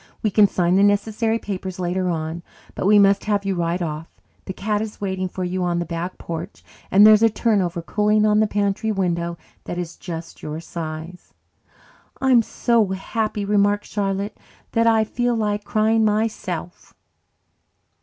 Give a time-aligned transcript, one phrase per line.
[0.23, 2.41] We can sign the necessary papers later on,
[2.73, 4.09] but we must have you right off.
[4.45, 7.83] The cat is waiting for you on the back porch, and there is a turnover
[7.83, 11.35] cooling on the pantry window that is just your size."
[12.19, 14.35] "I am so happy," remarked Charlotte,
[14.71, 16.95] "that I feel like crying myself."